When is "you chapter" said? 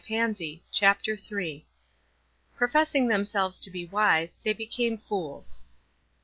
0.39-1.13